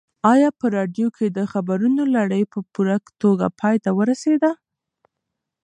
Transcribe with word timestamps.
ایا 0.33 0.49
په 0.59 0.65
راډیو 0.75 1.07
کې 1.17 1.27
د 1.37 1.39
خبرونو 1.51 2.01
لړۍ 2.15 2.43
په 2.53 2.59
پوره 2.73 2.97
توګه 3.21 3.45
پای 3.59 3.75
ته 3.83 3.89
ورسېده؟ 3.99 4.51